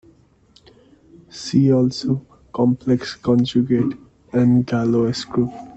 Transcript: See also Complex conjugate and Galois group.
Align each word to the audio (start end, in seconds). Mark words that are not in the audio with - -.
See 1.29 1.71
also 1.71 2.25
Complex 2.51 3.13
conjugate 3.17 3.95
and 4.33 4.65
Galois 4.65 5.29
group. 5.29 5.53